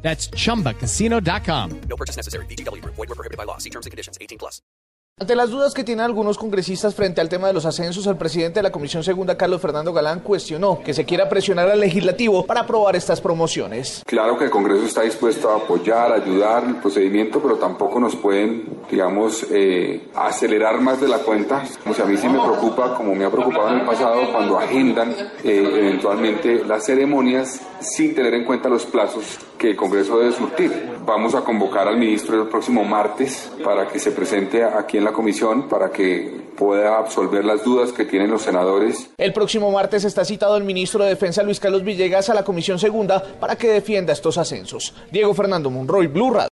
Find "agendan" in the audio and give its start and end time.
24.56-25.10